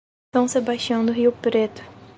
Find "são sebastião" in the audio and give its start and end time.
0.33-1.05